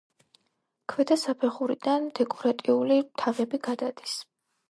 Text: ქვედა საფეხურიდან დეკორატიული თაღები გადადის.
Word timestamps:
ქვედა 0.93 1.17
საფეხურიდან 1.23 2.09
დეკორატიული 2.21 2.99
თაღები 3.23 3.63
გადადის. 3.71 4.19